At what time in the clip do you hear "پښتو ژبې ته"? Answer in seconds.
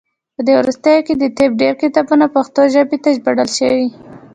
2.35-3.09